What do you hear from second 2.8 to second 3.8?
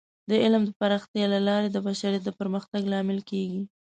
لامل کیږي.